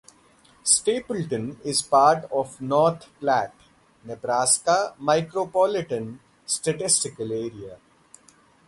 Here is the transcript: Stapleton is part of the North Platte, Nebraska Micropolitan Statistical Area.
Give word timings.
Stapleton 0.63 1.59
is 1.63 1.83
part 1.83 2.23
of 2.31 2.57
the 2.57 2.63
North 2.65 3.07
Platte, 3.19 3.53
Nebraska 4.03 4.95
Micropolitan 4.99 6.17
Statistical 6.43 7.31
Area. 7.31 7.77